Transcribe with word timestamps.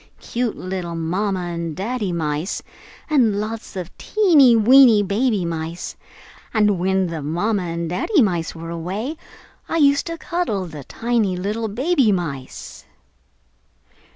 Cute 0.19 0.57
little 0.57 0.95
Mama 0.95 1.41
and 1.53 1.75
Daddy 1.75 2.11
mice, 2.11 2.63
and 3.07 3.39
lots 3.39 3.75
of 3.75 3.91
little 3.91 3.93
teeny 4.23 4.55
weeny 4.55 5.03
baby 5.03 5.45
mice. 5.45 5.95
And 6.55 6.79
when 6.79 7.05
the 7.05 7.21
mama 7.21 7.61
and 7.61 7.87
daddy 7.87 8.19
mice 8.23 8.55
were 8.55 8.71
away, 8.71 9.15
I 9.69 9.77
used 9.77 10.07
to 10.07 10.17
cuddle 10.17 10.65
the 10.65 10.85
tiny 10.85 11.35
little 11.37 11.67
baby 11.67 12.11
mice!" 12.11 12.85